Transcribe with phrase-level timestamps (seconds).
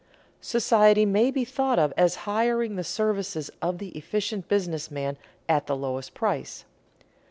[0.41, 5.15] Society may be thought of as hiring the services of the efficient business man
[5.47, 6.65] at the lowest price.